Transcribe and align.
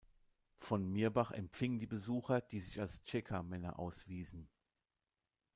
Von 0.57 0.91
Mirbach 0.91 1.29
empfing 1.31 1.77
die 1.77 1.85
Besucher, 1.85 2.41
die 2.41 2.59
sich 2.59 2.79
als 2.79 3.03
Tscheka-Männer 3.03 3.77
auswiesen. 3.77 4.49